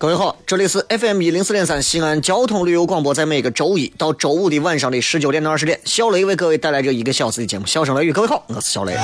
[0.00, 8.12] 各位好，这里是 FM 一零四点三西安交通旅游广播，在每个周一到周五的晚上的十九点到二十点，小雷为各位带来这一个小时的节目《小声雷雨》。
[8.14, 8.96] 各位好，我是小雷。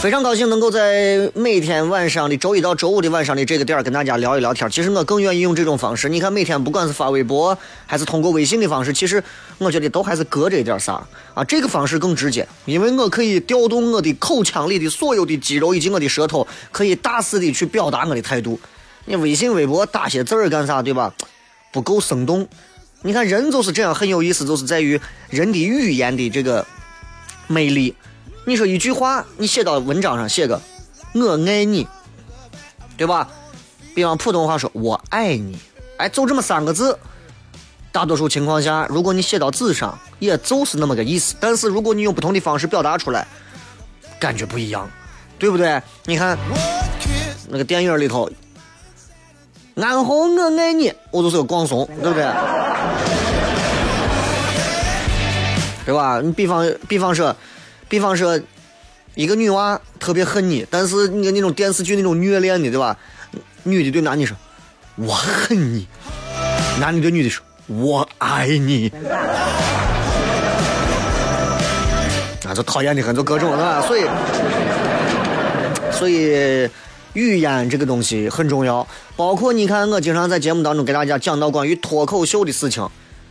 [0.00, 4.68] 非常高兴能够在每天晚上的周一到周五的晚上的这个点儿跟大家聊一聊天。
[4.70, 6.08] 其实我更愿意用这种方式。
[6.08, 9.22] 你看，每天不管是发微博还是通过微信的方式，其实
[9.58, 11.44] 我觉得都还是隔着一点啥啊。
[11.44, 18.58] 这个方式更直接，因为我可以调动我的口腔里的所有的肌肉以及我的舌头，可以大肆的去表达我的态度。
[19.04, 21.12] 你微信、微博打些字儿干啥，对吧？
[21.70, 22.48] 不够生动。
[23.02, 26.66] 你看，人就是这样，很有意思，就是在于人的语言的这个
[27.48, 27.94] 魅力。
[28.50, 30.60] 你说一句话，你写到文章上写个
[31.14, 31.86] “我爱你”，
[32.98, 33.28] 对吧？
[33.94, 35.56] 比方普通话说“我爱你”，
[35.98, 36.98] 哎，就这么三个字。
[37.92, 41.36] 大多数情况下，如果你写到纸上，也就是那么个意思。
[41.38, 43.24] 但是如果你用不同的方式表达出来，
[44.18, 44.90] 感觉不一样，
[45.38, 45.80] 对不对？
[46.04, 46.36] 你看
[47.48, 48.28] 那个电影里头
[49.80, 52.24] ，“安好我爱你”，我就是个广松，对不对？
[55.86, 56.20] 对吧？
[56.20, 57.32] 你比方比方说。
[57.90, 58.40] 比方说，
[59.16, 62.96] 一个女娃特别恨你，但是你那种电视剧那种虐恋的，对吧？
[63.64, 64.36] 女的对男的说
[64.94, 65.88] ：“我恨你。”
[66.78, 68.88] 男的对女的说：“我爱你。”
[72.46, 73.82] 啊，就讨厌的很，就各种的。
[73.82, 74.04] 所以，
[75.90, 76.70] 所以
[77.14, 78.86] 语言这个东西很重要。
[79.16, 82.88] 包括你看，我经常在节目当中给大家讲到关于脱口秀的事情。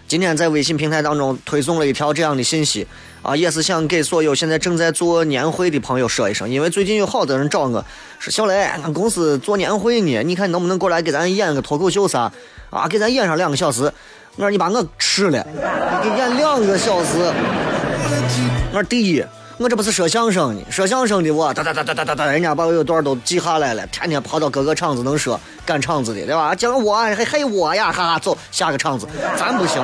[0.09, 2.86] 今天在微信平台当中推送了一条这样的信息。
[3.22, 7.86] 啊，也是想给所有现在正在做年会的朋友说一声，因为最近有好多人找我，
[8.18, 12.31] 说小雷，俺公司做年会呢，你看能不能过来给咱演个脱口秀啥？
[12.72, 13.84] 啊，给咱演上两个小时。
[14.38, 15.46] 我说你把我吃了，
[16.02, 17.18] 给演两个小时。
[17.20, 19.24] 我说第一，
[19.59, 26.56] 我这不是说相声呢，说相声的我哒哒哒哒哒哒哒，人家把我有段都记下来了，天天跑到各个场子能说赶场子的，对吧？
[26.56, 29.06] 讲我还还我呀，哈哈，走下个场子，
[29.38, 29.84] 咱不行。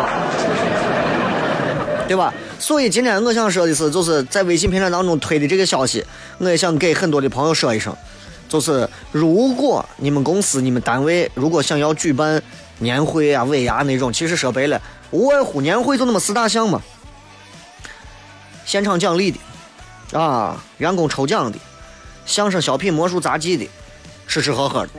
[2.08, 2.34] 对吧？
[2.58, 6.06] 所以今天我想说的是，就是在微信平台当中推的这个消息，
[6.38, 7.94] 我也想给很多的朋友说一声，
[8.48, 12.42] 就是如果你们公司、你们单位如果想要举办
[12.78, 14.82] 年会啊、尾牙那种，其实说白了，
[15.12, 16.82] 无外乎年会就那么四大项嘛：
[18.64, 19.38] 现场奖励的，
[20.18, 21.58] 啊，员工抽奖的，
[22.26, 23.68] 相声、小品、魔术、杂技的，
[24.28, 24.90] 吃吃喝喝的，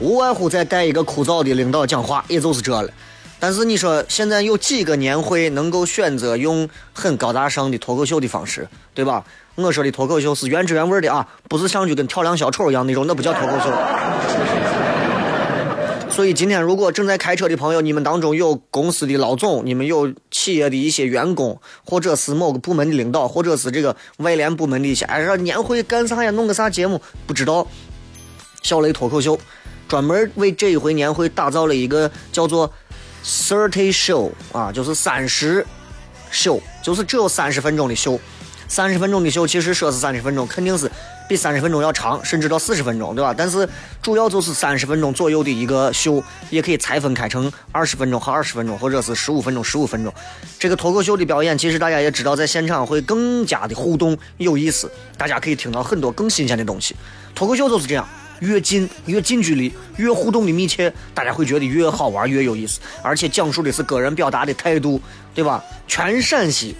[0.00, 2.88] 无外乎再带一个枯燥的领导讲话，也就是这了。
[3.38, 9.22] 但是你说现在有几个年会能够选择用很高大上的脱口秀的方式，对吧？
[9.56, 13.70] 我说的脱口秀是原汁原味的啊，不是上去跟跳梁小丑一样那种，那不叫脱口秀。
[16.14, 26.30] 所以今天如果正在开车的朋友，你们当中有公司的老总，你们有企业的一些员工，或者是某个部门的领导，或者是这个外联部门的一些，哎，说年会干啥呀？
[26.30, 27.02] 弄个啥节目？
[27.26, 27.66] 不知道。
[28.62, 29.36] 小雷脱口秀
[29.88, 32.72] 专门为这一回年会打造了一个叫做。
[33.26, 35.66] Thirty show 啊，就是三十
[36.30, 38.20] 秀，就是只有三十分钟的秀。
[38.68, 40.90] 三十分钟的秀，其实说是三十分钟，肯定是
[41.28, 43.34] 比三十分钟要长，甚至到四十分钟，对吧？
[43.36, 43.68] 但是
[44.02, 50.12] 主要就是三十分钟左右的一个秀，也可以拆分开成二十分钟和二十分钟，或者是十五分钟、十五分钟。
[50.58, 56.94] 这个脱口秀的表演，其实大家也知道，在现场会更加的互动有意思，大家可以听到很多更新鲜的东西。
[57.34, 58.06] 脱口秀就是这样，
[58.40, 65.00] 越近越近距离，越互动的密切，大家会觉得越好玩越有意思，而且讲述的是个人表达的态度，
[65.34, 65.64] 对吧？
[65.88, 66.76] 全陕西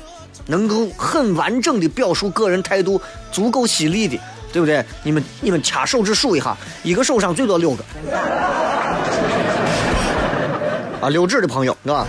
[0.47, 3.00] 能够很完整的表述个人态度，
[3.32, 4.19] 足够犀利的，
[4.54, 4.84] 对不对？
[5.02, 7.84] 你们你们掐手指数一下，一个手上最多六个，
[11.00, 12.06] 啊，六指的朋友，对吧？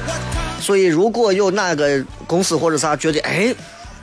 [0.61, 3.51] 所以如果有哪个公司或者啥觉得，哎，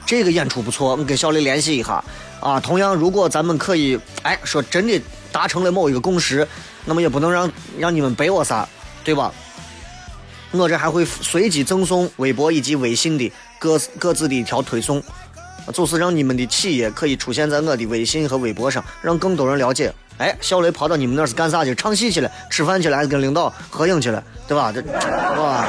[0.05, 2.03] 这个演出不错，我跟小雷联系一下。
[2.41, 5.01] 啊，同样，如果咱们可以，哎，说真的
[5.31, 6.45] 达成了某一个共识，
[6.85, 7.49] 那么也不能让
[7.79, 8.69] 让你们背我啥，
[9.05, 9.33] 对吧？
[10.51, 15.01] 我这还会随机赠送微博以及微信的各各自的一条推送，
[15.73, 19.93] 就是让你们的企业可以出现在我的微信和微博上，让更多人了解。
[20.19, 21.75] 哎，小雷跑到你们那是干啥去？
[21.75, 22.31] 唱戏去了？
[22.51, 22.97] 吃饭去了？
[22.97, 24.23] 还是跟领导合影去了？
[24.49, 24.73] 对吧？
[24.73, 24.83] 这，
[25.41, 25.65] 哇！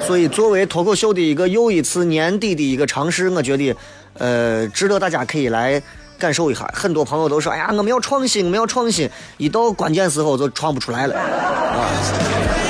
[0.00, 3.76] 所以，作为脱口秀的一个又一次年底的一个尝试，我觉得。
[4.14, 5.80] 呃，值得大家可以来
[6.18, 6.68] 感受一下。
[6.74, 9.08] 很多朋友都说：“哎呀，我们要创新，我们要创新。”
[9.38, 11.16] 一到关键时候就创不出来了。
[11.16, 12.69] 啊。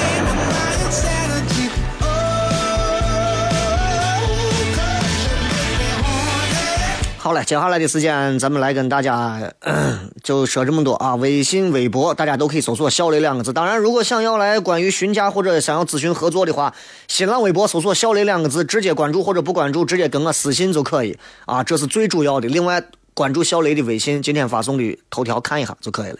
[7.30, 9.40] 好了，接下来的时间咱们来跟大家
[10.20, 11.14] 就说这么多啊。
[11.14, 13.52] 微信、微博大家都可以搜索“小雷”两个字。
[13.52, 16.74] 当然，如果想要来关于询价或者想要咨询合作的话，
[17.06, 21.16] 新浪微博搜索“小雷”两个字，直接关注或者不关注，直接跟我私信就可以
[21.46, 21.62] 啊。
[21.62, 22.48] 这是最主要的。
[22.48, 22.82] 另外，
[23.14, 26.18] 关注小雷的微信，今天发送的头条看一下就可以了。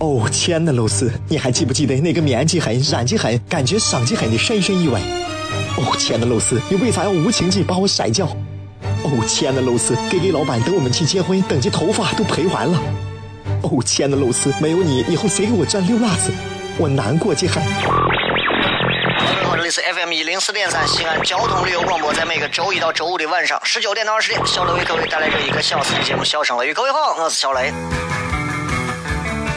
[0.00, 5.00] 哦，亲爱的露丝，你还记不记得那个面积狠、染技狠、感觉伤及狠的深深意外？
[5.78, 8.26] 哦，亲爱的露丝，你为啥要无情地把我甩掉？
[9.04, 12.78] 哦，亲爱的露丝给给老板等我们去结婚，等这头发都赔完了。
[13.62, 16.32] 哦，亲爱的露丝，没有你，以后谁给我赚溜辣子？
[16.78, 17.54] 我难过极了。
[17.54, 26.70] 各位好，这里是 FM 一零四点三西安交通旅游广播，在每个周一到周五的晚上十九点到二十点，小雷为各位带来这一个小时的节目《笑声雷雨》。
[26.74, 27.72] 各位好，我是小雷。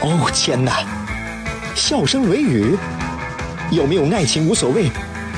[0.01, 0.83] 哦，天哪！
[1.75, 2.77] 笑声雷雨，
[3.69, 4.89] 有没有爱情无所谓。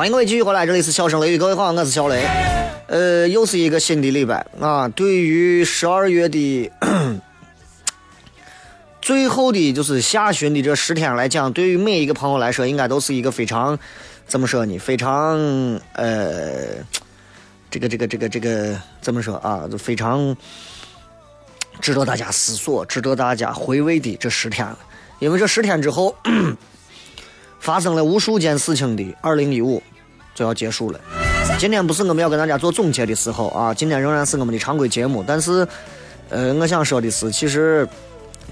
[0.00, 2.26] 欢迎各位继续回来，这里是笑声雷雨，各位好，我是小雷。
[2.86, 4.88] 呃，又是一个新的礼拜啊！
[4.88, 6.72] 对于十二月的
[9.02, 13.78] 最后的，就是下旬的这十天来讲，对于每一个朋友来说，应该都是一个非常
[14.26, 14.78] 怎么说呢？
[14.78, 15.38] 非常
[15.92, 16.76] 呃，
[17.70, 19.68] 这个这个这个这个怎么说啊？
[19.70, 20.34] 就非常
[21.82, 24.78] 值得大家思索、值得大家回味的这十天了。
[25.18, 26.16] 因为这十天之后，
[27.60, 29.80] 发生了无数件事情的二零一五。
[30.32, 30.98] 就要结束了。
[31.58, 35.22] 今天不是我们要跟大家做总结的时候啊，今天仍然是我们的常规节目。
[35.26, 35.66] 但是，
[36.30, 37.86] 呃，我想说的是，其实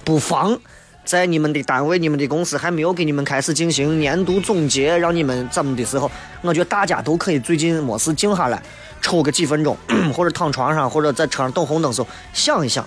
[0.04, 0.58] 不妨
[1.04, 6.10] 在你们的单位、你们的公司还没有给你们开始进行年度总结，让你们怎么的时候，
[6.42, 8.62] 我觉得大家都可以最近没事静下来，
[9.00, 9.74] 抽个几分钟，
[10.12, 12.84] 或者躺床上，或者在车上等红灯时候想一想，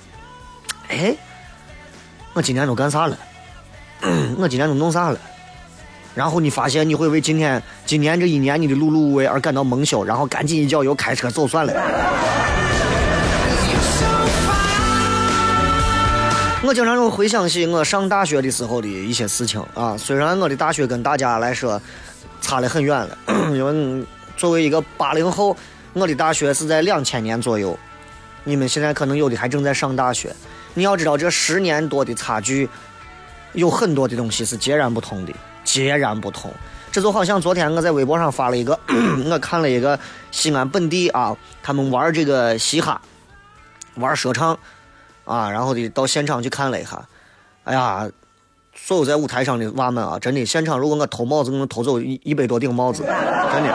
[0.89, 1.15] 哎，
[2.33, 3.17] 我今年都干啥了？
[4.37, 5.19] 我今年都弄啥了？
[6.13, 11.73] 然后你发现你会为今天、今年这一年你的碌碌无为而感到蒙羞，然后赶紧一脚油开车走算了。
[16.63, 21.81] 我经常会回想起我上大学的时候的一些事情啊，虽然我的大学跟大家来说
[22.39, 23.17] 差得很远了，
[23.51, 24.05] 因为
[24.37, 25.57] 作为一个八零后，
[25.93, 27.77] 我的大学是在两千年左右，
[28.43, 30.31] 你们现在可能有的还正在上大学。
[30.73, 32.69] 你要知道，这十年多的差距，
[33.53, 35.33] 有很多的东西是截然不同的。
[35.71, 36.51] 截然不同，
[36.91, 38.77] 这就好像昨天我在微博上发了一个，
[39.31, 39.97] 我看了一个
[40.29, 42.99] 西安本地啊，他们玩这个嘻哈，
[43.95, 44.59] 玩说唱
[45.23, 47.01] 啊，然后的到现场去看了一下，
[47.63, 48.05] 哎呀，
[48.75, 53.73] 所有在舞台上的娃们啊，真的，现场如果我偷帽子，我能偷走一一百多顶帽子，真的，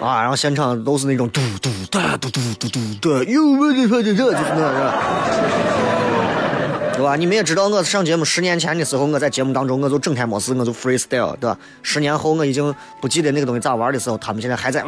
[0.00, 3.40] 啊，然后现场都是那种嘟嘟哒嘟嘟嘟嘟的，哟，
[3.74, 5.77] 这这这就是那。
[6.98, 7.14] 对吧？
[7.14, 11.56] 你们也知道，我上节目十年前的时候，我在节目当中，我就整天没事，我就 freestyle，对吧？
[11.80, 14.84] 十年后我已经不记得那个东西咋玩的时候，他们现在还在。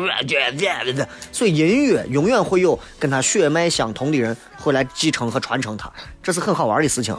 [1.31, 5.89] 所以音乐永远会有跟他血脉相同的人会来继承和传承它，
[6.21, 7.17] 这是很好玩的事情。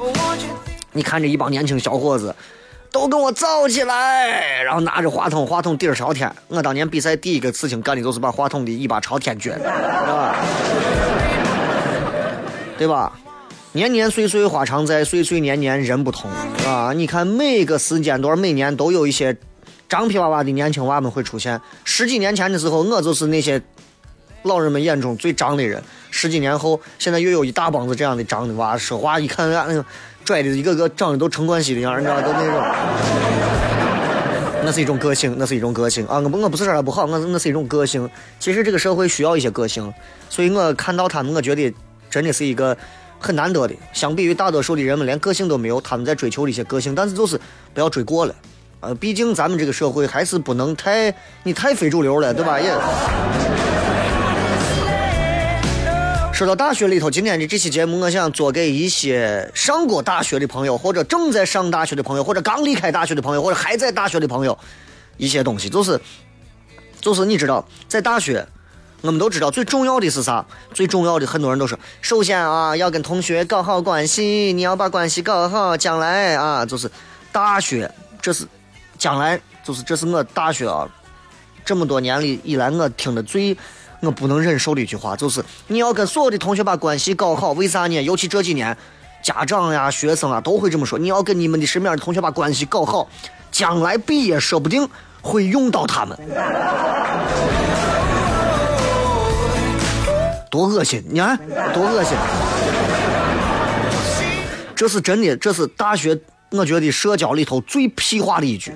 [0.92, 2.36] 你看这一帮年轻小伙子，
[2.92, 4.62] 都跟我造起来！
[4.62, 6.30] 然后拿着话筒，话筒底儿朝天。
[6.50, 10.36] 我当年比赛第一个事情干的就是把话筒的尾巴朝天撅，对吧？
[12.78, 13.14] 对吧？
[13.74, 16.30] 年年岁岁花常在，岁岁年年人不同
[16.68, 16.92] 啊！
[16.94, 19.38] 你看每个时间段，每年都有一些
[19.88, 21.62] 张皮娃娃的年轻娃们会出现。
[21.86, 23.62] 十几年前的时候，我就是那些
[24.44, 25.82] 老人们眼中最张的人。
[26.10, 29.86] 十几年后，现在又有一大帮子这样的张的娃，说话一看，那个
[30.26, 32.62] 拽的一个个长得都陈冠希的样，你知道都那种。
[34.66, 36.20] 那是一种个性，那是一种个性啊！
[36.20, 38.10] 我不，我不是说他不好，我那是一种个性。
[38.38, 39.94] 其实这个社会需要一些个性，
[40.30, 41.74] 所以我看到他们，我觉得
[42.10, 42.78] 真的是一个。
[43.22, 47.40] 很难得的，相比于大多数的人们连个性都没有，他们在追求的一些个性，但是就是
[47.72, 48.34] 不要追过了，
[48.80, 51.14] 呃，毕竟咱们这个社会还是不能太
[51.44, 52.60] 你太非主流了，对吧？
[52.60, 52.74] 也
[56.34, 64.58] 说到大学里头，今天的这期节目，我想做给一些上过大学的朋友，或者正在上大学的朋友，或者刚离开大学的朋友，或者还在大学的朋友，
[65.18, 66.02] 一些东西，就是
[67.00, 68.44] 就是你知道，在大学。
[69.02, 70.46] 我们都知道最重要的是啥？
[70.74, 76.90] 最重要的很多人都说，首先啊，要跟同学搞好关系，你要把关系搞好，将来啊，就是
[77.32, 77.92] 大学，
[78.22, 78.48] 这是
[79.00, 80.88] 将来，就是这是我大学啊，
[81.66, 83.58] 这么多年里以来我听的最
[84.02, 87.54] 我不能忍受的一句话，就是你要跟所有的同学把关系搞好。
[87.54, 88.02] 为啥呢？
[88.04, 88.78] 尤其这几年，
[89.24, 93.08] 家长呀、学生啊都会这么说，你要跟你们的身边的同学把关系搞好，
[93.52, 94.88] 将来毕业说不定
[95.22, 96.16] 会用到他们。
[100.52, 101.02] 多恶心！
[101.10, 101.40] 你看，
[101.74, 102.16] 多恶心！
[104.76, 106.20] 这是真的，这是大学，
[106.52, 108.74] 我觉得社交里头最屁话的一句。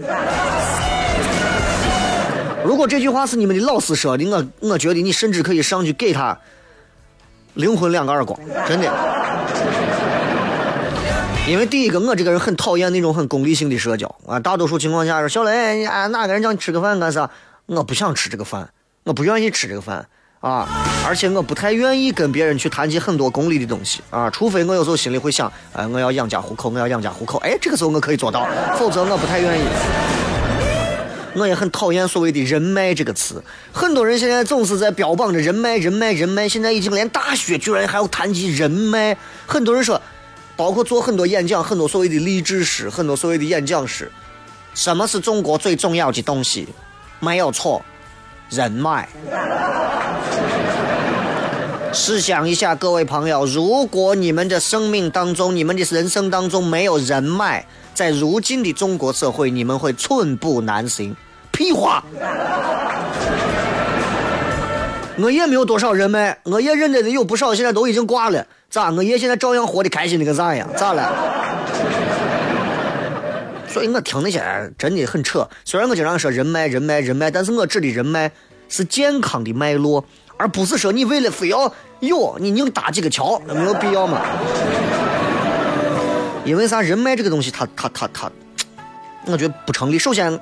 [2.64, 6.40] 如果这句话是你们的老师说的，我我觉得你甚至可以上去给他
[7.56, 8.90] 灵魂两个耳光，真的。
[11.46, 14.40] 因为第一个，我这个人很讨厌那种很功利性的社交啊。
[14.40, 17.30] 大多数情况下说，小雷，啊，哪个人叫你吃个饭干啥？
[17.66, 18.70] 我不想吃这个饭，
[19.04, 20.08] 我不愿意吃这个饭。
[20.46, 20.70] 啊，
[21.04, 28.48] 而且我不太愿意跟别人去谈及很多功利的东西啊，除非我有时候心里会想，哎，我要养家糊口，我要养家糊口，哎，这个时候我可以做到，
[28.78, 29.64] 否则我不太愿意。
[31.36, 39.18] 我也很讨厌所谓的人脉这个词，很多人现在总是在标榜着人脉，人脉，人脉，现在已经连大学居然还要谈及人脉。
[39.48, 40.00] 很多人说，
[40.56, 44.12] 包括做很多演讲，很多所谓的励志师，很多所谓的演讲师，
[44.76, 46.68] 什么是中国最重要的东西？
[47.20, 47.84] 没有错，
[48.50, 49.08] 人脉。
[51.92, 61.16] 试想一下，各位朋友，如果你们的生命当中、你们的人生当中没有人脉，在如今的中国社会，你们会寸步难行。
[61.52, 62.04] 屁话！
[65.18, 68.46] 我也没有多少人脉，我也认得的有不少，现在都已经挂了。
[68.70, 68.92] 咋？
[68.92, 70.68] 我爷现在照样活得开心的跟啥一样？
[70.76, 71.10] 咋了？
[73.76, 74.42] 所以我听那些
[74.78, 75.46] 真的很扯。
[75.66, 78.32] 虽然我经常说人脉、人脉、人脉，但是我指的人脉
[78.70, 80.06] 是健康的脉络。
[80.38, 84.22] 而不是说你为了非要有你硬搭几个桥，那没有必要嘛？
[86.46, 86.82] 因为啥？
[86.82, 88.32] 人脉这个东西，它它它它，
[89.26, 90.00] 我觉得不成立。
[90.00, 90.40] 首先。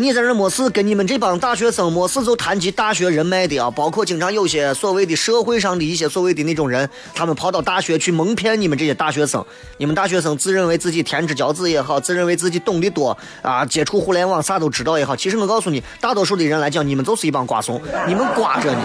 [0.00, 9.44] 你在这没事，跟你们这帮大学生没事就谈及大学人脉的啊，包括经常有些所谓的社会上的一些所谓的那种人，他们跑到大学去蒙骗你们这些大学生。
[9.78, 18.78] 你们大学生自认为自己天之骄子也好，自认为自己懂得多啊，接触互联网啥都知道也好，其实我告诉你，大多数的人来讲，你们就是一帮瓜怂，你们瓜着呢。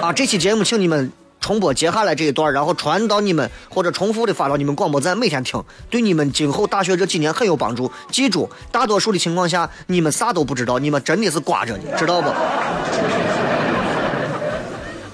[0.00, 1.12] 啊，这期节目请你们。
[1.40, 7.90] 重播接下来这一段，然后传到你们或者重复的发到你们广播站，每天听，对你们今后大学这几年很有帮助。
[8.10, 12.28] 记住，大多数的情况下，你们啥都不知道，你们真的是挂着呢，知道不？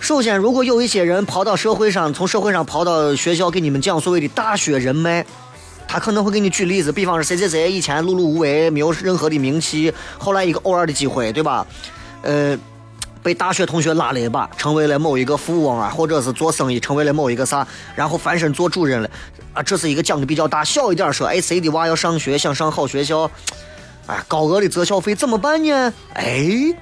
[0.00, 5.24] 首先，如果有一些人跑到社会上，从社会上跑到学校给你们讲所谓的大学人脉，
[5.86, 11.66] 他可能会给你举例子，比方说谁谁谁以前碌碌无为，没有任何的名气，后来一个偶尔的机会，对吧？
[12.22, 12.58] 呃。
[13.24, 17.66] 被大学同学拉了一把，成为了某一个富翁啊，或者是做生意成为了某一个啥，
[17.96, 19.10] 然后翻身做主人了
[19.54, 19.62] 啊。
[19.62, 23.28] 这是一个讲的比较大，小一点说，哎，谁的娃要上学，想上好学校，
[24.06, 25.90] 哎，高额的择校费怎么办呢？
[26.12, 26.76] 哎，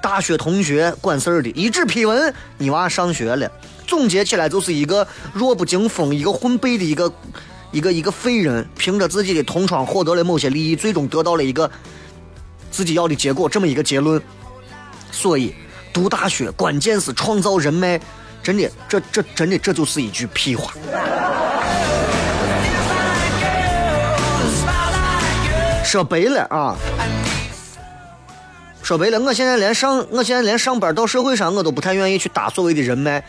[0.00, 3.50] 大学同学管事儿的，一纸批文，你娃上学了。
[3.84, 7.12] 总结起来就是一个弱不禁风、一个混背的一个
[7.72, 11.68] 一个一个废人，凭着自己的同窗获得了某些利益，最终得到了一个
[12.70, 14.22] 自己要的结果，这么一个结论。
[15.10, 15.52] 所以。
[15.92, 18.00] 读大学关键是创造人脉，
[18.42, 20.72] 真的，这这真的这就是一句屁话。
[25.84, 26.76] 说白了啊，
[28.80, 33.24] 说白了，我现在连上，我现在连上班到社会上，我都不太愿意去搭所谓的人脉。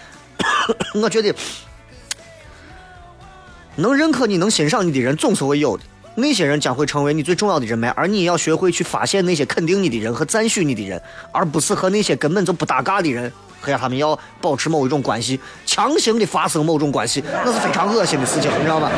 [0.94, 1.34] 我觉得
[3.78, 5.84] 能认可你、能欣赏你的人总是会有的，
[6.16, 11.02] 那些人将会成为你最重要的人脉，而你也要学会去发现那些肯定你的人和赞许你的人，
[11.32, 18.92] 而不是和那些根本就不搭嘎的人和他们要保持某一种关系，强行的发生某种关系，那是非常恶心的事情，你知道吧？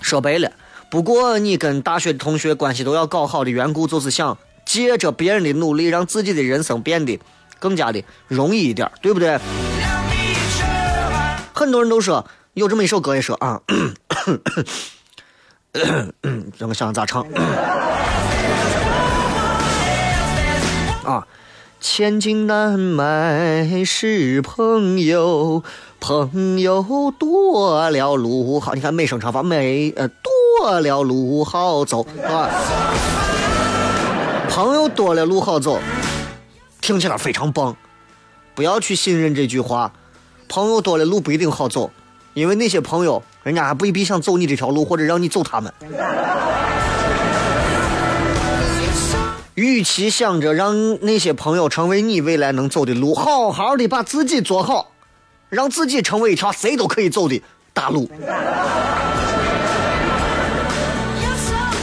[0.00, 0.50] 说白了，
[0.88, 7.18] 不过你跟大学的同学关系都要搞好的缘故，就是想借着别人的努力，让自己的人生变得
[7.58, 9.38] 更加的容易一点，对不对？
[11.52, 13.60] 很多人都说有这么一首歌也说啊。
[15.72, 17.22] 让我想想咋唱
[21.04, 21.26] 啊！
[21.80, 25.62] 千金难买是朋友，
[25.98, 26.84] 朋友
[27.18, 28.74] 多了路好。
[28.74, 32.50] 你看美声唱法，美呃多了路好走啊。
[34.50, 35.80] 朋友多了路好走，
[36.82, 37.74] 听起来非常棒。
[38.54, 39.92] 不要去信任这句话，
[40.48, 41.90] 朋友多了路不一定好走。
[42.34, 45.72] 因为那些朋友，人家还未必想走你这条路，或者让你走他们。
[49.54, 54.92] 与其想着让那些朋友成为你未来能走的路，好好的把自己做好，
[55.48, 57.42] 让自己成为一条谁都可以走的
[57.72, 58.10] 大路。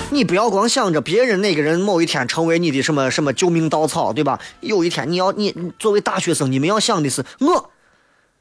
[0.10, 4.40] 你不要光想着别人哪个人某一天成为你的什么什么救命稻草，对吧？
[4.62, 7.70] 有一天你要你作为大学生，你们要想的是我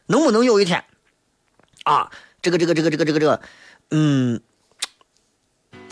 [0.07, 0.83] 能不能有一天。
[1.85, 2.11] 啊，
[2.43, 3.41] 这个这个这个这个这个这个，
[3.91, 4.41] 嗯，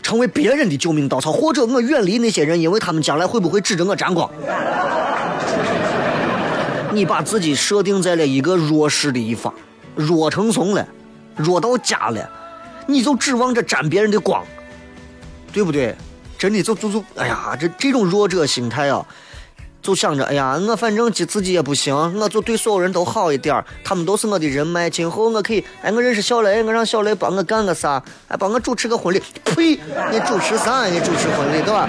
[0.02, 4.30] 成为别人的救命稻草，或者我远离那些人，因为他们将来会不会指着我沾光？
[6.92, 9.52] 你把自己设定在了一个弱势的一方，
[9.96, 10.86] 弱成怂了，
[11.34, 12.30] 弱到家了，
[12.86, 14.44] 你就指望着沾别人的光，
[15.52, 15.94] 对不对？
[16.38, 19.06] 真的就就就，哎呀，这这种弱者心态啊！
[19.84, 29.22] 就想着，哎呀，我反正自己也不行，我就对所有人都好一点他们都是我的人脉，今后我可以，哎，我认识小雷，我让小雷帮我干个啥，哎，帮我主持个婚礼。
[29.44, 29.78] 呸！
[30.10, 30.86] 你主持啥？
[30.86, 31.86] 你主持婚礼对吧？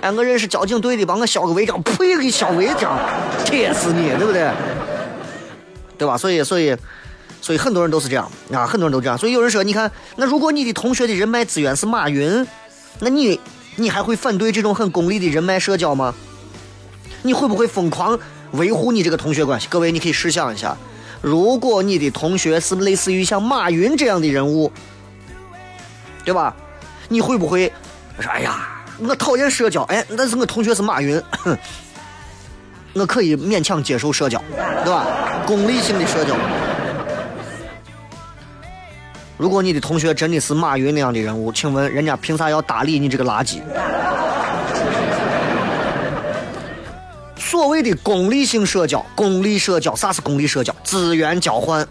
[0.00, 1.80] 哎，我认识交警队的，帮我消个违章。
[1.80, 2.18] 呸！
[2.18, 2.98] 给消违章，
[3.44, 4.50] 铁死你，对不对？
[5.96, 6.18] 对吧？
[6.18, 6.76] 所以，所以，
[7.40, 9.16] 所以很多人都是这样啊，很多人都这样。
[9.16, 12.44] 所以有人说，你看，那如果你的同学的人脉资源是马云，
[12.98, 13.38] 那你，
[13.76, 16.12] 你还会反对这种很功利的人脉社交吗？
[17.26, 18.18] 你会不会疯狂
[18.52, 19.66] 维护你这个同学关系？
[19.70, 20.76] 各位，你可以试想一下，
[21.22, 24.70] 如果你的同学是类似于像马云这样的人物，
[26.22, 26.54] 对吧？
[27.08, 27.72] 你会不会
[28.20, 31.20] 说：“哎呀，我讨厌社交，哎，但是我同学是马云，
[32.92, 34.38] 我可以勉强接受社交，
[34.84, 35.06] 对吧？
[35.46, 36.36] 功利性的社交。
[39.38, 43.62] 如果你的同学真的是马云那样的人物，请问人家凭啥要搭理你这个垃圾？”
[47.44, 50.74] 所谓的功利性社交，功利社交，啥是功利社交？
[50.82, 51.86] 资源交换。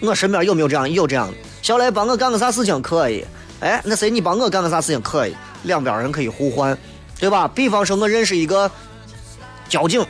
[0.00, 0.90] 我身边有没有这样？
[0.90, 1.34] 有这样的。
[1.60, 3.22] 小雷帮我干个啥事情可以？
[3.60, 5.36] 哎，那谁你帮我干个啥事情可以？
[5.64, 6.76] 两边人可以互换，
[7.20, 7.46] 对吧？
[7.54, 8.68] 比方说，我认识一个
[9.68, 10.04] 交警，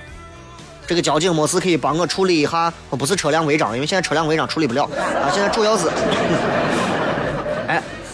[0.87, 5.28] 这个交警没事可以帮我处理一下，不是车辆违章，因为现在车辆违章处理不了啊。
[5.35, 5.88] 现在主要是，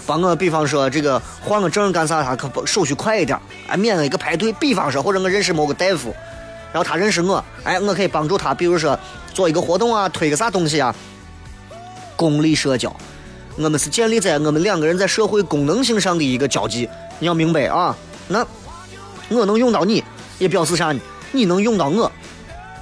[0.09, 4.51] 帮我，比方说这个换个证干啥，他可手续快一点，哎，免了一个排队。
[4.55, 6.14] 比方说，或者我认识某个大夫，
[6.73, 8.99] 然后他认识我，哎，我可以帮助他，比如说
[9.35, 10.94] 做一个活动啊，推个啥东西啊。
[12.16, 12.90] 功利社交，
[13.57, 17.94] 我们是建立在我们两个人在社会功能性上的一个交际，你要明白啊。
[18.29, 18.47] 那
[19.29, 20.03] 我能用到你，
[20.38, 21.01] 也表示啥呢？
[21.33, 22.11] 你能用到我，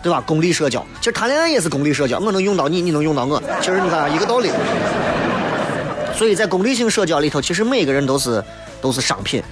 [0.00, 0.20] 对吧？
[0.20, 4.50] 功利社交，其实谈恋爱也是功利社交，我能用到你，你能用到我，其实你看一个道理。
[6.16, 8.42] 所以在功利性社交里头，其实每个人都是
[8.80, 9.42] 都是商品。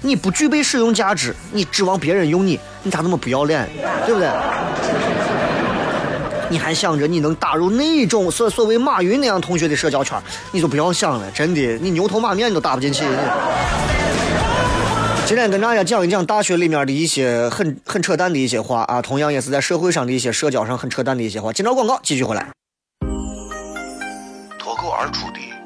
[0.00, 3.68] 你不具备使用价值，你指望别人用你，你咋那么不要脸，
[4.06, 4.28] 对不对？
[6.48, 13.04] 你还想着你能打入那种所所谓马云那样同学的社交圈，你就不要想了，真的，你牛头马面你都打不进去。
[15.24, 21.52] 今天跟大家讲一讲大学里面的一些很很扯淡的一些话啊，同样也是在社会上的一些社交上很扯淡的一些话。
[21.52, 22.48] 今朝广告继续回来。
[24.58, 25.51] 脱口而出的。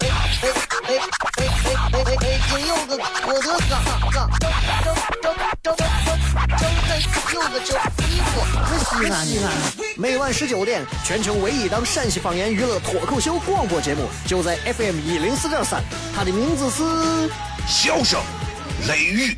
[0.00, 0.08] 哎
[0.42, 0.44] 哎
[0.88, 0.90] 哎
[2.20, 2.40] 哎！
[2.48, 3.72] 今有个我的嘎
[4.10, 4.44] 嘎，张
[4.82, 5.80] 张张张张张
[7.32, 7.68] 有个叫
[8.06, 8.32] 衣服，
[8.78, 9.46] 西安西安。
[9.96, 15.82] 每晚十九点，全球唯一档陕西方言娱乐脱口秀广播节目，就在 FM 一零四点三，
[16.14, 16.82] 它的名字是
[17.66, 18.20] 《笑声
[18.88, 19.36] 雷雨》。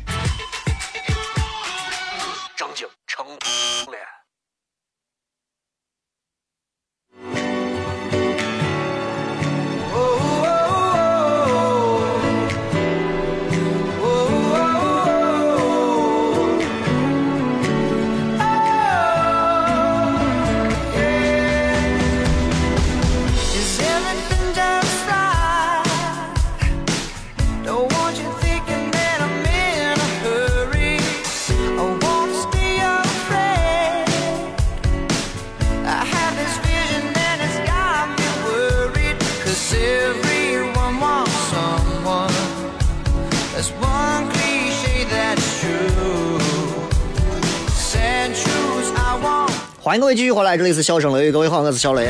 [49.99, 52.07] 各位继续回来，这里是笑声雷，各位好，我是小雷。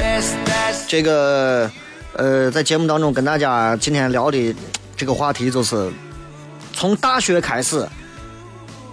[0.87, 1.71] 这个
[2.13, 4.55] 呃，在节目当中跟大家今天聊的
[4.97, 5.89] 这个话题就是
[6.73, 7.87] 从大学开始，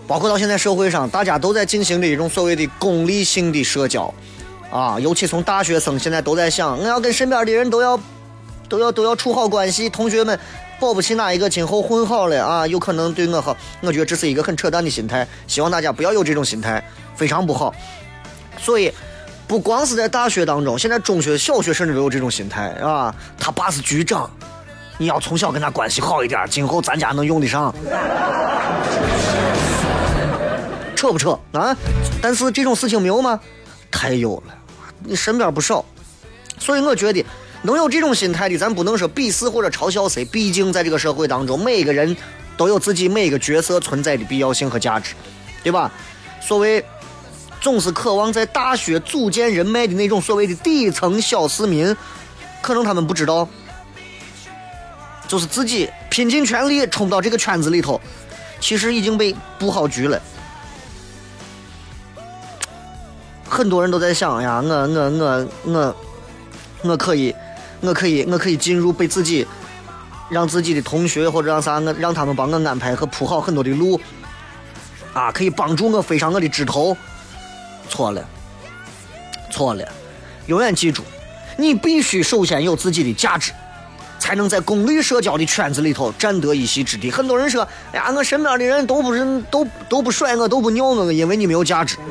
[0.07, 4.13] 包括到现在社会上，大家都在进行的一种所谓的功利性的社交
[4.71, 7.99] 啊，尤其从大学生现在都在想，我要跟身边的人都要
[8.69, 10.39] 都要都要处好关系，同学们。
[10.81, 16.85] 保不齐哪一个今后混好了啊，有可能对我好，我觉得这是一个很扯淡的心态，希望大家不要有这种心态，
[17.17, 17.73] 非常不好。
[18.59, 18.93] 所以，
[19.47, 24.31] 不光是在大学当中，现在中学、小学甚至都有这种心态，啊，他爸是局长，
[24.97, 27.75] 你要从小跟他关系好一点，今后咱家能用得上。
[30.97, 31.77] 扯不扯啊？
[32.23, 33.39] 但是这种事情没有吗？
[33.91, 34.55] 太有了，
[35.01, 35.85] 你身边不少。
[36.59, 37.23] 所以我觉得，
[37.63, 42.17] 能有这种心态的，咱不能说鄙视或者嘲笑谁，毕竟在这个社会当中，每个人
[42.57, 45.15] 都有自己每个角色存在的必要性和价值，
[45.63, 45.93] 对吧？
[46.41, 46.83] 所谓
[47.65, 51.97] 总是渴望在大学组建人脉的那种所谓的底层小市民，
[52.61, 53.49] 可能他们不知道，
[55.27, 57.99] 就是自己拼尽全力冲到这个圈子里头，
[58.61, 60.21] 其实已经被布好局了。
[63.49, 65.95] 很多人都在想呀，我我我我
[66.83, 67.35] 我可以，
[67.81, 69.47] 我可以，我可以进入被自己
[70.29, 73.99] 让自己的同学或者让啥，我让他们帮我安排和铺好很多的路，
[75.15, 76.95] 啊，可以帮助我飞上我的枝头。
[77.89, 78.25] 错了，
[79.51, 79.87] 错了，
[80.47, 81.03] 永远记住，
[81.57, 83.53] 你必须首先有自己的价值，
[84.19, 87.11] 才能在功利社交的圈子里头占得一席之地。
[87.11, 91.97] 很多人说，哎呀，我身边的人都不是都都不甩我，都不鸟我，因为你没有价值。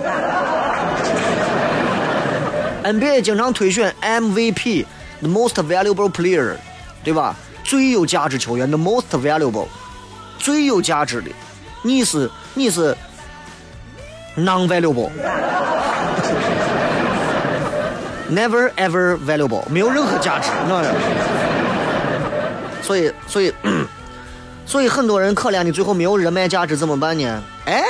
[2.83, 6.55] NBA 经常推选 MVP，the most valuable player，
[7.03, 7.35] 对吧？
[7.63, 9.67] 最有价值球员，the most valuable，
[10.37, 11.29] 最有价值的，
[11.81, 12.93] 你是你是
[14.35, 15.09] non valuable。
[18.29, 20.83] Never ever valuable，没有任何价值，那
[22.81, 23.53] 所以所以
[24.65, 27.43] 所以很多人可怜你最后没有人脉价值怎么办呢？
[27.65, 27.83] 哎，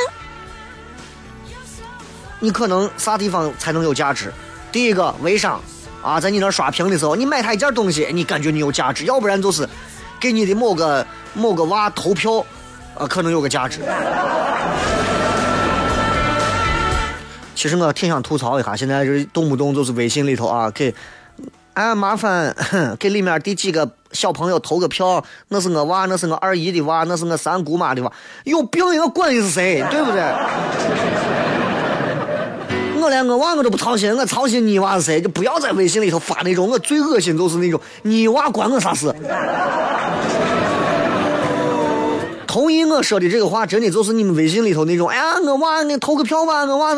[2.39, 4.33] 你可能啥地方才能有价值？
[4.71, 5.61] 第一个微商
[6.01, 9.69] 啊，在你那刷屏的时候，你买他一件东西，你感觉你有价值；要不然就是
[10.19, 12.45] 给你的某个某个娃投票，
[12.95, 13.79] 啊，可能有个价值。
[17.63, 20.93] 其实我挺想吐槽一下，现在就是动不动就是微信里头啊，给，
[21.75, 22.53] 哎麻烦
[22.99, 28.11] 给里面第几个小朋友投个票，那是我娃，那是我二姨的娃，那是我三姑妈的娃，
[28.43, 28.83] 有病！
[29.01, 30.21] 我管你是谁，对不对？
[33.01, 35.21] 我连我娃我都不操心，我操心你娃是谁？
[35.21, 39.07] 就不要在微信里头发那种，我最恶心就是那种你娃关我啥事？
[42.53, 46.93] 同意我说的这个话，真的就是你们微信里头那种，哎呀，我娃你投个票吧，我娃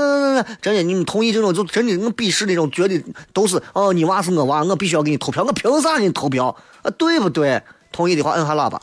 [0.62, 6.92] 真的你们同意这种，就真的我鄙视那种，觉得都是哦，你娃是我娃，我必须要给你投票，我凭啥给你投票啊？
[6.98, 7.62] 对不对？
[7.94, 8.82] 同意的话摁下喇叭。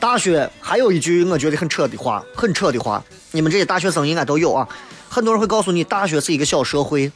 [0.00, 4.66] 大学还有一句我觉得很扯的话，很扯的话，你们这些大学生应该都有啊。
[5.10, 7.12] 很多人会告诉你，大学是一个小社会，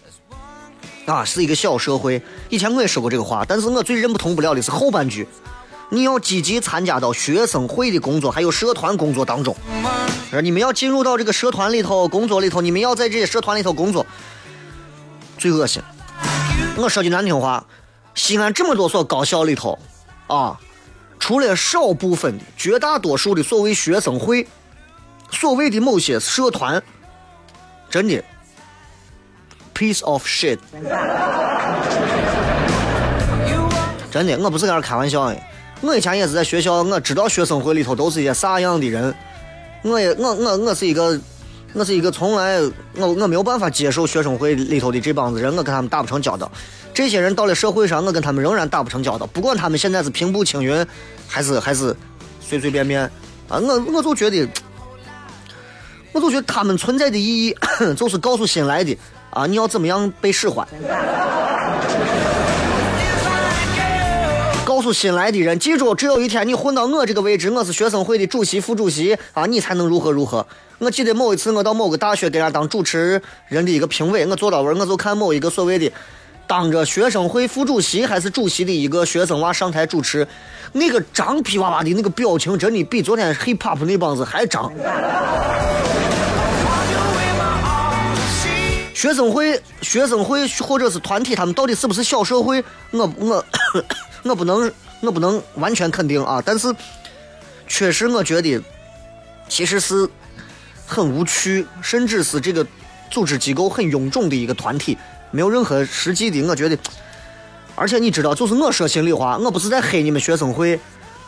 [1.07, 2.21] 啊，是一个小社会。
[2.49, 5.27] 以前我也说过这个话，但是我最认同不了的是后半句，
[5.88, 9.57] 你要积极参加到学生会的工作，还有社团工作当中。
[10.33, 14.05] 而你们要进入到这个社团里头工作里头，你们要在这些社团里头工作，
[15.38, 15.81] 最恶心。
[16.77, 17.64] 我说句难听话，
[18.14, 19.79] 西安这么多所高校里头，
[20.27, 20.59] 啊，
[21.21, 24.47] 除了少部分的、绝大多数的所谓学生会，
[25.31, 26.83] 所谓的某些社团，
[27.88, 28.23] 真的
[29.77, 30.59] piece of shit。
[34.11, 35.37] 真的，我不是在这开玩笑的。
[35.83, 39.15] 我以前也是在学校，我知道学生会里头都是一些啥样的人。
[39.83, 41.21] 我也我我我是一个，
[41.75, 42.59] 我是一个从来
[42.95, 46.51] 我我没有办法接受学生会里头的这帮子人，我跟他们打不成交道。
[46.95, 49.27] 这些人到了社会上，我跟他们仍然打不成交道。
[49.27, 50.87] 不管他们现在是平步青云，
[51.29, 51.95] 还是还是
[52.41, 53.03] 随随便便
[53.49, 54.49] 啊，我我就觉得，
[56.12, 57.55] 我就觉得他们存在的意义
[57.99, 58.97] 就是告诉新来的
[59.37, 60.66] 啊，你要怎么样被使唤。
[64.64, 70.46] 告诉新来的人，记住，只有一天你混到我这个位置，我是学生会的主席、副主席啊，你才能如何如何。
[70.79, 75.92] 我记得某一次，我到某个大学给人当主持人的一个评委，我坐到位，我就看某一个所谓的
[76.46, 80.27] 当着学生会副主席还是主席的一个学生娃上台主持，
[80.72, 84.72] 那个张皮娃娃的那个表情，真的比昨天 hip hop 那帮子还张。
[88.97, 92.65] 学生会、学生会或者是团体，他们到底是不是小社会？
[92.93, 93.45] 我我
[94.23, 96.75] 我不能我不能完全肯定啊，但是
[97.69, 98.59] 确实我觉得
[99.51, 100.09] 其实是
[100.87, 102.67] 很无趣，甚至是这个
[103.11, 104.97] 组织机构很臃肿的一个团体，
[105.31, 106.41] 没有任何实际的。
[106.49, 106.79] 我觉得，
[107.75, 110.81] 而且你知道，就是我说心里话，我不是在黑你们学生会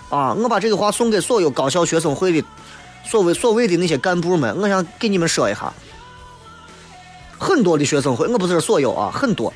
[0.09, 2.49] 啊，我把这个话送给所有高校学生会的
[3.05, 5.71] 所谓所谓的那些干部们，我想给你们说一下。
[7.39, 9.53] 很多的学生会，我不是说所有啊，很多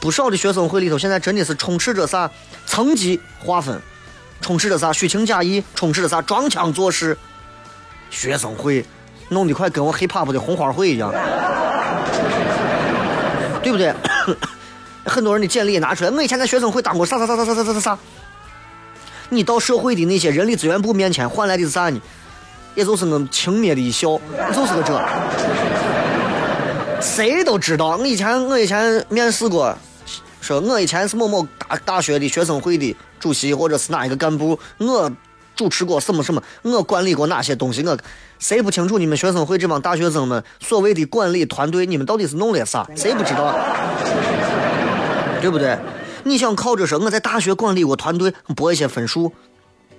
[0.00, 2.30] 不少的学生会里头，现在真的是充斥着啥
[2.66, 3.80] 层级划分，
[4.40, 7.16] 充斥着啥虚情假意，充斥着啥装腔作势。
[8.10, 8.84] 学生会
[9.28, 11.12] 弄得快跟我 hiphop 的红花会一样，
[13.62, 13.94] 对不对？
[15.04, 17.98] 很多人的简历拿出来，我以前在学生会当过啥啥啥啥啥啥啥啥。
[19.28, 22.00] 你到社会的那些人力资源部面前换来的是啥呢？
[22.74, 24.20] 也就是我轻蔑的一笑，
[24.52, 24.92] 就是个这。
[27.06, 29.74] 谁都知道，我以前我以前面试过，
[30.40, 35.10] 说我以前是某某大大学的学生会的主席，或者是哪一个干部，我
[35.54, 37.96] 主持过什么什么，我管理过哪些东西，我
[38.38, 42.86] 谁不清楚你们学生会这帮大学生们所谓的管理团队，你们到底是弄了啥？
[42.94, 43.56] 谁不知道？
[45.40, 45.78] 对不对？
[46.24, 49.32] 你想靠着说我在大学管理过团队，博一些分数？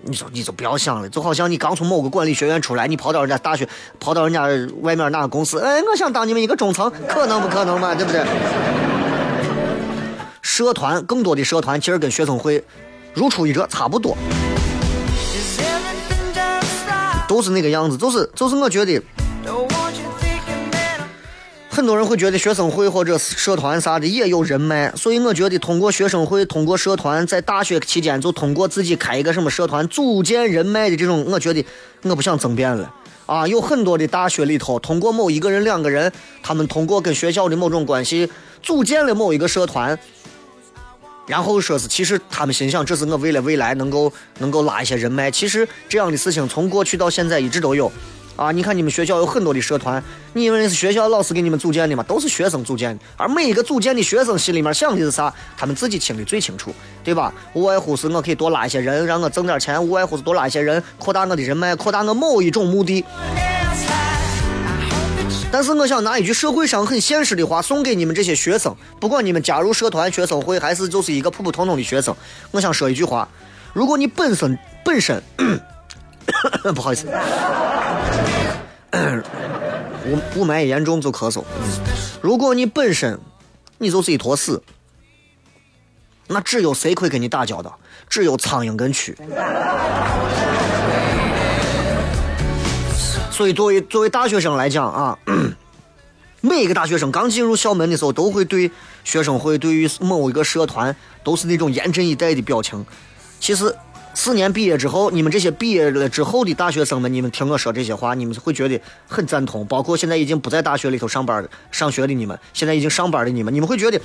[0.04, 3.68] 你说你就不要想了，就好像你刚从某个管理学院出来，你跑到人家大学，
[4.00, 4.44] 跑到人家
[4.82, 7.94] 外面哪个公司，哎，我想当你们一个中层，可能不可能嘛？
[7.94, 8.26] 对不对？
[10.42, 12.64] 社团更多的社团其实跟学生会
[13.14, 14.18] 如出一辙，差不多，
[17.28, 19.02] 都是那个样子，就是就是我觉得
[21.78, 31.64] 很多人会觉得学生会或者社团啥的也有人脉，所以我觉得通过学生会、通过社团，在大学期间就通过自己开一个什么社团组建人脉的这种，我觉得
[32.02, 32.92] 我不想争辩了
[33.28, 33.48] 啊。
[33.48, 36.12] 有很多的大学里头，通过某一个人、两个人，
[36.42, 38.28] 他们通过跟学校的某种关系
[38.64, 39.96] 组建了某一个社团，
[41.28, 47.92] 然后说是其实他们心想这是我为了未来能够能够拉一些人脉，其实这样的事情从过去到现在一直都有。
[48.38, 50.02] 啊，你看你们学校有很多的社团，
[50.34, 52.04] 你以为是学校老师给你们组建的吗？
[52.08, 55.34] 都是学生组建的，而每一个组建的学生心里面想的是啥？
[55.58, 56.72] 他们自己心里最清楚，
[57.04, 57.34] 对吧？
[57.54, 63.04] 无外乎是我可以多拉一些人，让我挣点钱；无外乎是多拉一些人，扩大我的人脉，扩大我某一种目的。
[65.52, 72.16] 但是我想拿一句社会上很现实的话送给你们这些学生，不管你们加入社团、学生会，还是就是一个普普通通的学生，
[72.52, 73.28] 我想说一句话：
[73.74, 75.24] 如果你本身本身，
[76.74, 77.08] 不好意思，
[80.06, 81.44] 雾雾霾严重就咳嗽。
[82.22, 83.20] 如果你本身
[83.78, 84.62] 你就是一坨屎，
[86.28, 87.78] 那只有谁会跟你打交道？
[88.10, 89.16] 只有苍蝇跟蛆。
[93.32, 95.18] 所以作为作为大学生来讲啊，
[96.42, 98.72] 每一个大学生刚进入校门的时候，都会对
[99.04, 102.84] 学生会、对于某一个社团都是那种严阵以待的表情。
[103.40, 103.76] 其实
[104.18, 109.64] 四年毕业之后，你们这些毕业了之后的大学生们，你们听我说这些话，你们会觉得很赞同。
[109.68, 114.02] 包括现在已经不在大学里头上班的、上学的你们，现在已经上班的你们，你们会觉得，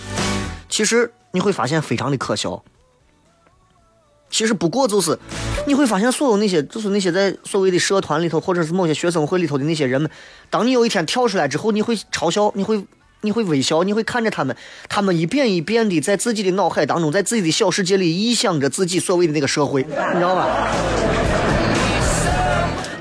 [0.68, 2.62] 其实你会发现非常的可笑。
[4.28, 5.18] 其实不过就是，
[5.66, 10.10] 你会发现所有那些，就是那些在所谓的社团里头，或者是某些学生会里头的那些人们，
[10.50, 12.84] 当你有一天跳出来之后，你会嘲笑，你会
[13.22, 14.54] 你会微笑，你会看着他们，
[14.88, 20.68] 他们一遍一遍的在自己的脑海当中，在自己的小世界里臆想着自己所谓的那个社会，你知道吧？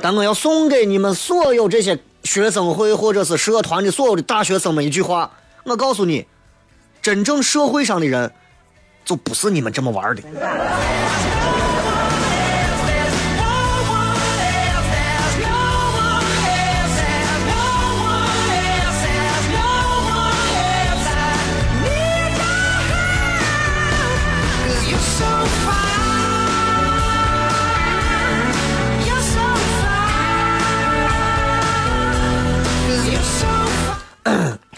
[0.02, 5.32] 但我要送给你们所有这些学生会或者是社团的所有的大学生们一句话，
[5.64, 6.26] 我告诉你，
[7.02, 8.32] 真正社会上的人，
[9.06, 10.22] 就不是你们这么玩的。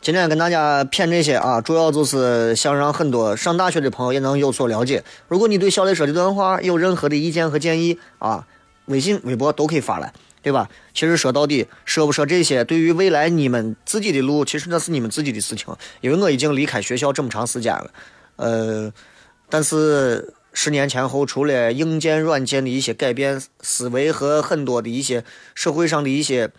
[0.04, 5.02] 今天跟大家谝这些啊，主要就是想让很多上大学的朋友也能有所了解。
[5.30, 8.46] 如果你对小雷说这段话有任何的意见和建议啊，
[8.88, 10.68] 微信、微博都可以发来，对吧？
[10.94, 15.74] 其实说到底，说不说这些，对于未来你们自己的路，其实那是你们自己的事情。
[16.02, 17.90] 因为我已经离开学校这么长时间了，
[18.36, 18.92] 呃，
[19.50, 25.24] 但是十年前后，除了硬件、软件的一些改变，思维和很多的一些
[25.56, 26.52] 社会上的一些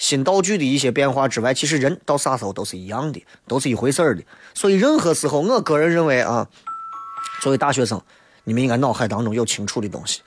[0.00, 4.22] 新道具的一些变化之外，其实人到啥时候都是一样的，都是一回事儿的。
[4.54, 6.48] 所以任何时候，我个人认为啊，
[7.42, 8.00] 作为大学生，
[8.44, 10.22] 你们应该脑海当中有清楚的东西，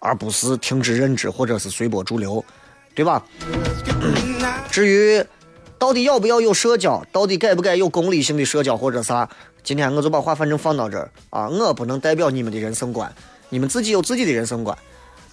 [0.00, 2.44] 而不是听之任之或者是随波逐流，
[2.96, 3.24] 对吧？
[4.72, 5.24] 至于
[5.78, 7.06] 到底要不要有社交？
[7.12, 9.28] 到底该不该有功利性的社交或者啥？
[9.62, 13.14] 今天我就把话反正放到这儿啊，我不能代表你们的人生观，
[13.50, 14.76] 你们自己有自己的人生观。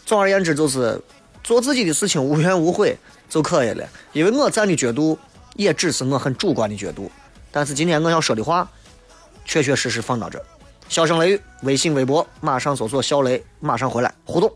[0.06, 1.02] 总而言之，就是
[1.44, 2.96] 做自己的事情，无怨无悔
[3.30, 3.88] 就可以了。
[4.12, 5.18] 因为我站的角度
[5.56, 7.10] 也只是我很主观的角度，
[7.52, 8.68] 但是今天我要说的话，
[9.46, 10.44] 确确实实放到这。
[10.90, 14.52] 笑声雷雨，微信、微博，马上搜索“小雷”，马上回来互动。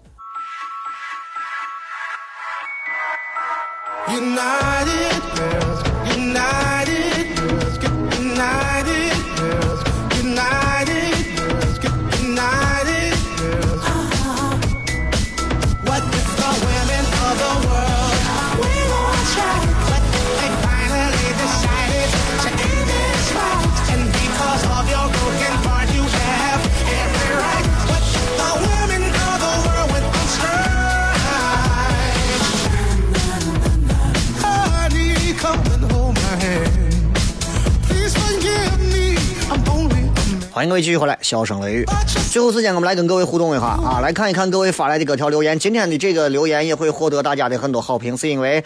[40.64, 41.86] 欢迎各位继续回来，笑声雷雨。
[42.32, 45.60] 最后时间，我们来跟各位互动一下啊，来看一看各位发来的各条留言。
[45.60, 48.64] 今天的这个留言也会获得大家的很多好评，是因为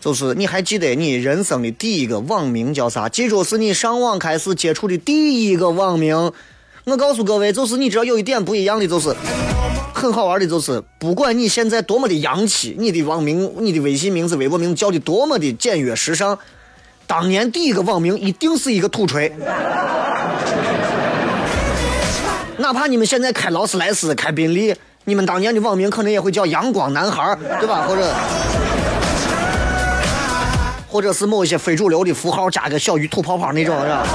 [0.00, 3.10] 就是你还记得你人生的第一个网名叫啥？
[3.10, 6.32] 记住，是你上网开始接触的第一个网名。
[6.84, 9.14] 我告诉各位，就是你知道有一点不一样的，就是
[9.92, 16.38] 很好玩的，就是不管你现在多么的洋气，你的网名、你的微信名字、微博名字叫的多么的简约时尚，
[17.06, 19.30] 当年第一个网名一定是一个土锤。
[22.58, 27.84] 哪怕你们现在开劳斯莱斯、开宾利，你们当年的网名可能也会叫阳光男孩，对吧？
[27.86, 28.14] 或者，
[30.88, 34.06] 或者是某一些非主流的符号加个小鱼吐泡泡那种，是吧？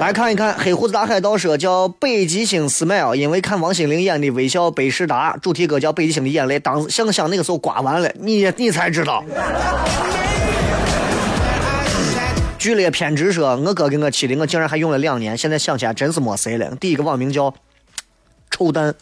[0.00, 9.24] 来看一看黑胡子大海盗说叫北极星 smile，因为看王心凌演的《微笑贝士达》主题歌叫《北极星的眼泪》，当想想那个时候刮完了，你你才知道。
[12.64, 16.74] 剧烈偏执说，我哥给我起的，我竟然还用了两年，现在想起来真是没谁了。
[16.76, 17.54] 第一个网名叫
[18.50, 18.94] “臭蛋”，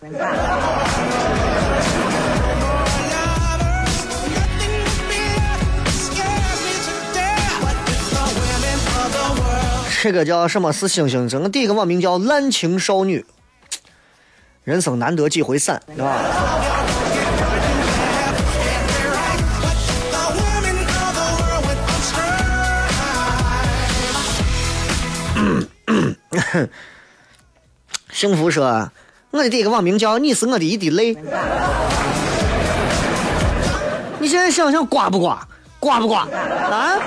[10.03, 11.29] 这个叫什么是星星？
[11.29, 13.25] 这个第一个网名叫“滥情少女”，
[14.67, 16.62] 人生难得几回散，对吧？
[28.13, 28.91] 幸福说，
[29.31, 31.17] 我的第一个网名叫“你是我的一滴泪”。
[34.21, 35.49] 你现在想想刮不刮？
[35.81, 36.21] 刮不刮？
[36.31, 36.99] 啊？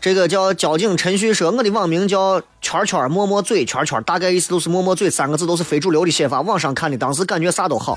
[0.00, 6.40] 这个叫交警陈旭说，我的网名叫圈圈摸摸嘴圈圈，大概意思都是摸摸嘴三个字都是非主流的写法。
[6.40, 7.96] 网上看的，当时感觉啥都好。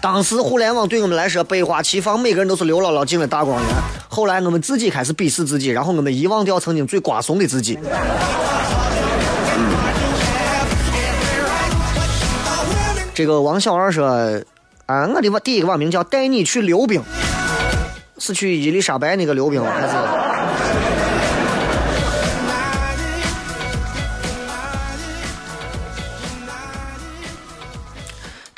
[0.00, 3.74] 当时互联网对我们来说百花齐放，每个人都是刘姥姥进了大观园。
[4.08, 7.78] 后来我们自己开始鄙视自己，然后我们遗忘掉曾经最瓜怂的自己。
[13.12, 14.06] 这个王小二说，
[14.86, 17.02] 啊，我的网第一个网名叫带你去溜冰，
[18.18, 19.94] 是去伊丽莎白那个溜冰还是？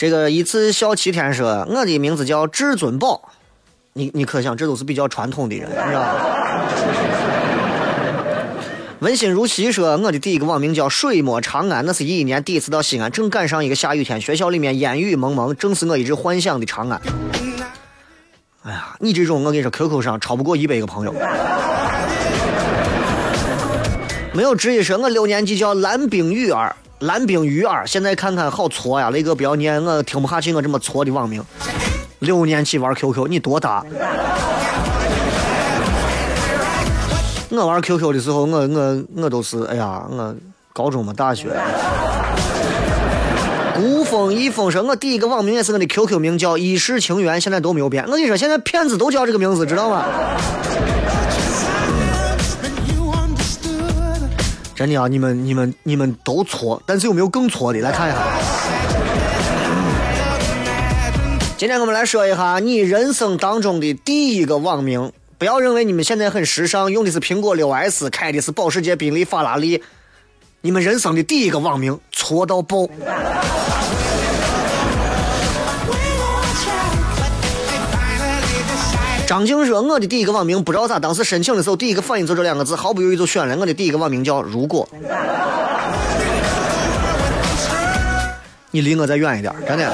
[0.01, 3.33] 这个一次笑七天说，我的名字叫至尊宝，
[3.93, 6.15] 你你可想，这都是比较传统的人，是吧？
[9.01, 16.99] 温馨如昔说，我的第一个网名叫水墨长安，那是一一年第一次到西安，正赶上一个下雨天，学校里面烟雨蒙蒙，正是我一直幻想的长安。
[18.63, 21.13] 哎呀，你这种我跟你说，QQ 上超不过一百个朋友。
[24.33, 31.43] 没有之一说，我六年级叫蓝冰雨儿，蓝冰鱼儿，现在看看好挫呀，雷哥不要念，我听不下去我这么挫的网名。
[32.19, 33.83] 六年级玩 QQ，你多大？
[37.49, 40.35] 我玩 QQ 的时候，我我我都是，哎呀，我
[40.75, 41.49] 高中嘛，大学。
[43.75, 48.05] 孤峰一风声，我第一个网名也是我的 QQ 名叫一世情缘，现在都没有变。
[48.05, 50.05] 我跟你说，现在骗子都叫这个名字，知道吗？
[54.81, 57.81] 真的啊，你们你们你们都错，但是有没有更错的？
[57.81, 58.19] 来看一下。
[61.59, 65.13] 今天我们来说一下你人生当中的第一个网名。
[65.37, 69.83] 不要认为你们现在很时尚，用的是苹果六 S，开的是保时捷、宾利、法拉利，
[70.63, 72.89] 你们人生的第一个网名错到爆。
[79.31, 84.89] 张静说：“我的第一个网名不知道咋，当时申请的时候第一个反应就这两个字，毫不犹豫就选了我的第一个网名叫如果。
[88.73, 89.89] 你离我再远一点，真的。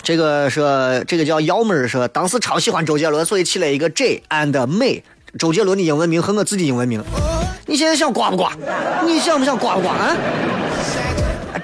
[0.00, 5.02] 这个说这个叫幺妹说，当时超喜欢周杰伦，所以起了一个 J and 美。
[5.36, 7.02] 周杰伦的英文名和我自己英文名，
[7.66, 8.52] 你现在想刮不刮？
[9.04, 10.16] 你想不想刮不刮啊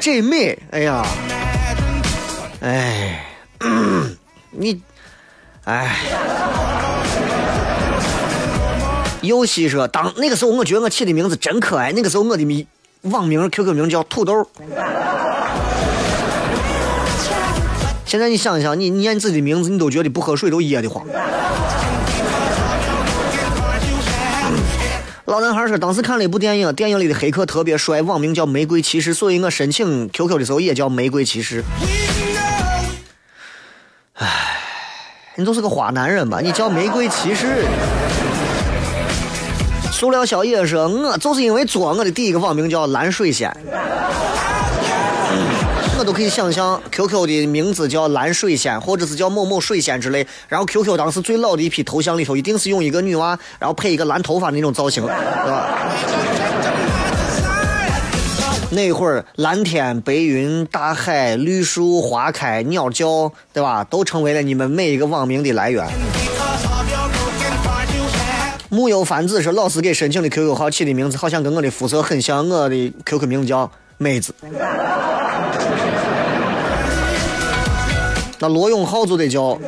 [0.01, 1.07] ？J 美，哎呀。”
[2.67, 3.25] 哎，
[4.51, 4.83] 你，
[5.67, 5.97] 哎。
[9.21, 12.67] 游戏说，当那个时候我觉得我起的名字真可爱，那个时候我的名
[13.03, 14.51] 网名 QQ 名叫土豆。
[18.05, 21.07] 现在你想一想，你念自己的名字，你都觉得不喝水都噎得慌。
[25.27, 31.63] 老男孩说，当时看了一部电影，电影里的黑客特别帅，网名叫玫瑰骑士，所以我申请 QQ 的时候也叫玫瑰骑士。
[34.19, 34.29] 唉，
[35.35, 36.41] 你就是个花男人吧？
[36.41, 37.67] 你叫玫瑰骑士。
[39.93, 43.55] 塑料小野说，我就是因为作，我的第一个网名叫蓝水仙。
[45.99, 50.27] 我都可以想象 QQ 的名字叫蓝水仙，或者是叫某某水仙之类。
[50.49, 55.69] 然后 QQ 当时最老的一批头像里头，一定是用一个女娃，然后配一个蓝头发那种造型，对吧？
[58.77, 63.83] 那会儿蓝天白云、大海、绿树花开、鸟叫，对吧？
[63.85, 65.89] 都成为了你们每一个网名的来源。
[68.69, 74.35] 木有凡子说，老师给申请的 QQ 号起的名字好像跟我的肤色很像，我的 QQ 名字叫妹子。
[78.39, 79.59] 那罗永浩就得叫。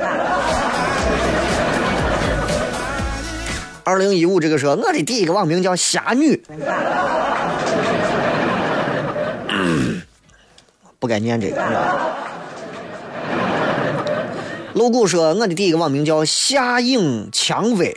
[3.84, 6.38] 二零一五这个说，我的第一个网名叫侠女。
[10.98, 11.62] 不该念这个。
[14.74, 17.96] 露骨说，我的第一个网名叫夏影蔷薇。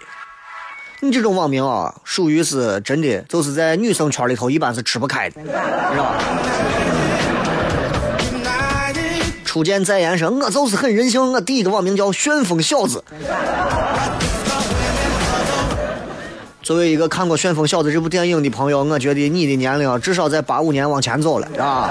[1.00, 5.48] 你这种网名啊，属于是真的，就是在女生圈里头一般是吃不开的，知
[5.98, 6.24] 道吧？
[9.44, 13.04] 初见在言说，我就是很任性，我第一个网名叫旋风小子。
[16.62, 21.90] 作为一个看过《旋风小子》这部电影的朋友，我觉得你的年龄至少在八五年往前走了，啊。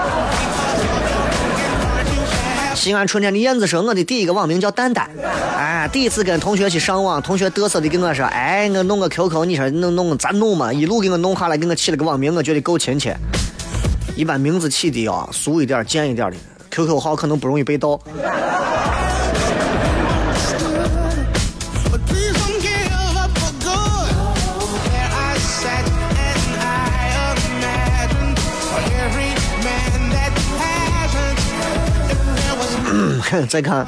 [2.81, 5.07] 西安春天的燕子说：“我的第一个网名叫蛋蛋，
[5.55, 10.73] 哎，第一次跟同学去上网，同学嘚瑟的跟我说，哎，我弄个 QQ，你说弄弄咱弄嘛？
[10.73, 13.15] 一路给我弄下来，给我起了个网名，我觉得够亲切。
[14.15, 16.37] 一般名字起的啊，俗一点、贱一点的
[16.71, 18.01] ，QQ 号可能不容易被盗。
[33.47, 33.85] 再看，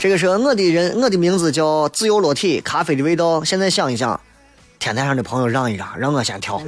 [0.00, 3.44] 这个是我的人，我的名字叫自由落体，咖啡的味道。
[3.44, 4.20] 现在想一想，
[4.80, 6.60] 天台上的朋友让一让，让我先跳。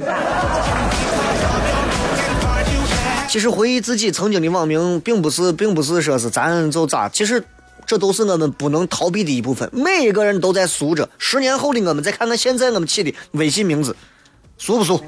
[3.27, 7.43] 其实回忆自己曾经的网名，并不是，并不是说是咱就咋，其实
[7.85, 9.69] 这都是我们不能逃避的一部分。
[9.73, 11.09] 每一个人都在俗着。
[11.17, 13.93] 十年后的我们再看看现在我们起的微信名字。
[14.57, 15.01] 俗不俗？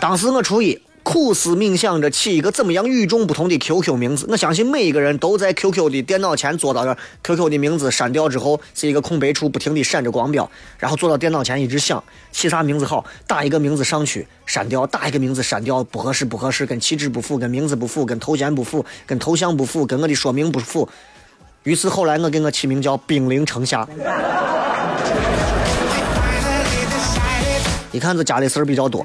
[0.00, 4.26] 当时我初一苦思冥想着起一个怎么样与众不同的 QQ 名字。
[4.28, 12.02] 我相信每一个人都在 QQ 的电脑前坐到这，QQ 的名字删掉之后是一个空白处，不停地闪着光标，然后坐到电脑前一直想
[12.32, 20.88] 起啥名字好，打一个名字上去删掉，打一个名字删掉，不合适不合适，跟气质不符，跟名字不符，跟头衔不符，跟头像不符，跟我的说明不符。
[21.64, 23.86] 于是后来我给我起名叫兵临城下。
[27.92, 29.04] 一看这家里事儿比较多。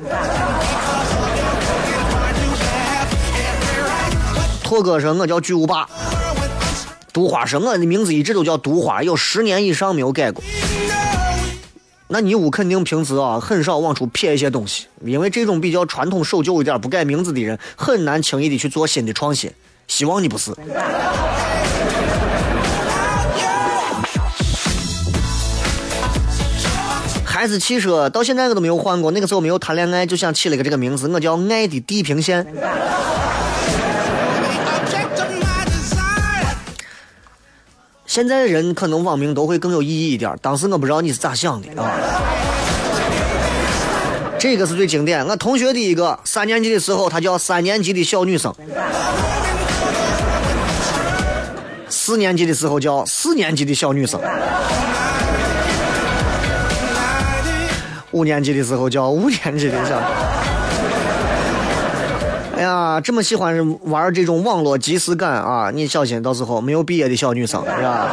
[4.63, 5.87] 拓哥说：“我叫巨无霸。”
[7.13, 10.43] 毒花说：“我的名字一直都叫毒花，有十年以上没有改过。”
[12.07, 19.51] 那你屋肯定平时啊很少往出撇一些东西，因为这种比较传统守旧一点、不改名字的人，很难轻易的去做新的创新。
[19.87, 20.51] 希望你不是。
[27.45, 32.43] 孩子汽车到现在我都没有换过，那个时候没有谈恋爱，就想起了个这个名字，我叫爱的地平线。
[38.07, 41.91] 现在的人可能网名都会更有意义一点，当时我不知道你是咋想的啊。
[44.39, 48.51] 这个是最经典，我同学的一个三年级的时候，他叫三年级的小女生；
[51.89, 54.19] 四年级的时候叫四年级的小女生。
[58.15, 59.97] 五年级的时候叫五年级的小，
[62.55, 65.69] 哎呀，这么喜欢玩这种网络即时感啊！
[65.73, 68.07] 你小心，到时候没有毕业的小女生是吧？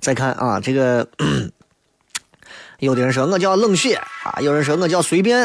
[0.00, 1.06] 再看啊，这个
[2.80, 5.42] 有的人说我叫冷血啊，有人说我叫随便，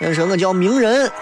[0.00, 1.12] 有人说我叫名人。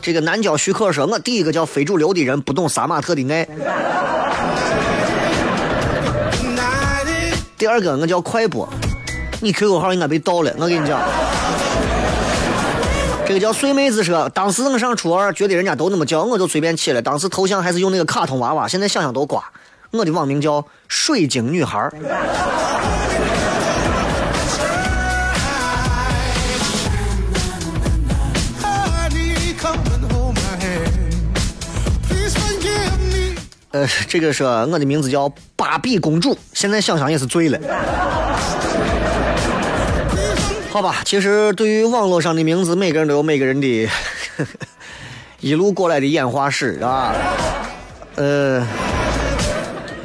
[0.00, 3.46] 这个南郊徐克说，我第一个叫非主流的人，不懂杀马特的爱。
[7.58, 8.68] 第二个我叫快播，
[9.40, 11.00] 你 QQ 号应该被盗了，我跟你讲。
[13.26, 17.02] 这个叫碎妹子说，当时我上初二，觉得人家都那么叫，我就随便起了。
[17.02, 19.44] 当时头像还是用那个卡通娃娃，现在想想都瓜。
[19.90, 21.90] 我的网名叫水晶女孩
[33.70, 37.58] 呃，这个说我的名字叫芭比公主，现在想想也是醉了。
[40.70, 43.88] 好吧，其实对于网络上的名字，每个人都有每个人的
[45.40, 47.14] 一路过来的演化史啊。
[48.16, 48.66] 呃，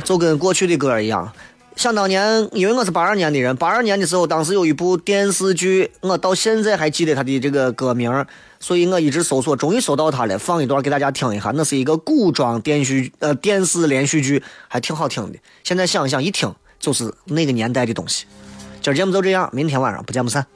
[0.04, 1.32] 就跟过去的歌一样。
[1.76, 8.28] 想当年，因为我是八二年的人，八二年的时候，当时有一部电视剧，我到现在还记得它的这个歌名儿，
[8.64, 11.52] 所以我一直搜索，终于搜到它了，放一段给大家听一下。
[11.54, 15.40] 那是一个古装电视呃电视连续剧，还挺好听的。
[15.66, 18.26] 现在想一想，一听就是那个年代的东西。
[18.82, 20.48] 今儿节目就这样，明天晚上不见不散。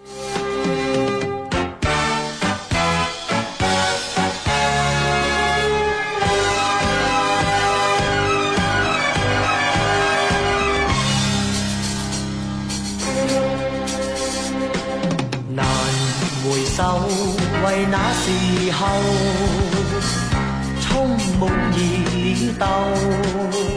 [20.82, 23.77] 充满热斗。